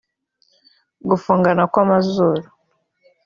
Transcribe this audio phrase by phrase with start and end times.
[1.09, 2.43] gufungana kw’amazuru